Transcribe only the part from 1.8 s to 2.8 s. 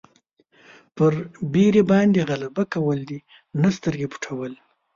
باندې غلبه